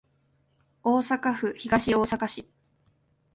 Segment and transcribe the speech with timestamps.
[0.81, 2.49] 大阪府東大阪市